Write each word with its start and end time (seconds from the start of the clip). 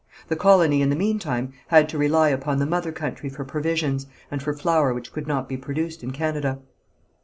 The 0.29 0.35
colony 0.35 0.81
in 0.81 0.89
the 0.89 0.95
meantime 0.95 1.53
had 1.67 1.87
to 1.89 1.97
rely 1.99 2.29
upon 2.29 2.57
the 2.57 2.65
mother 2.65 2.91
country 2.91 3.29
for 3.29 3.45
provisions, 3.45 4.07
and 4.31 4.41
for 4.41 4.51
flour 4.51 4.95
which 4.95 5.13
could 5.13 5.27
not 5.27 5.47
be 5.47 5.57
produced 5.57 6.01
in 6.01 6.09
Canada. 6.09 6.57